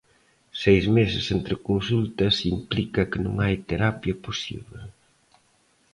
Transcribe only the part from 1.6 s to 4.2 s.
consultas implica que non hai terapia